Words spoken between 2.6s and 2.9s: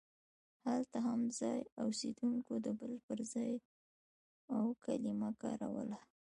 د